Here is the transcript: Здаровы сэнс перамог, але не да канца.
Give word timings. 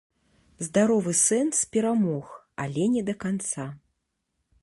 Здаровы 0.67 1.13
сэнс 1.19 1.59
перамог, 1.75 2.25
але 2.65 2.83
не 2.97 3.01
да 3.09 3.13
канца. 3.27 3.67